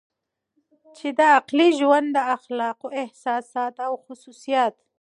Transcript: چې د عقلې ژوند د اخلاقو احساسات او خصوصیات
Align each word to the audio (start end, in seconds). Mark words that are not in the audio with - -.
چې 0.97 1.07
د 1.17 1.19
عقلې 1.37 1.69
ژوند 1.79 2.07
د 2.15 2.17
اخلاقو 2.35 2.87
احساسات 3.01 3.75
او 3.87 3.93
خصوصیات 4.05 4.75